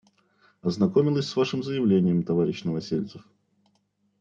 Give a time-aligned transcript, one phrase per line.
[0.63, 3.21] Ознакомилась с Вашим заявлением, товарищ Новосельцев.